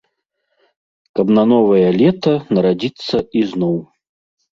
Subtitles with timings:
[1.19, 3.77] Каб на новае лета нарадзіцца ізноў.